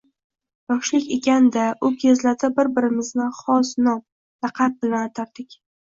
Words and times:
Yoshlik 0.71 1.05
ekan-da, 1.15 1.65
u 1.89 1.91
kezlarda 2.03 2.51
bir-birimizni 2.57 3.27
xos 3.43 3.75
nom— 3.89 4.03
laqab 4.47 4.79
bilan 4.87 5.07
atardik.. 5.11 5.61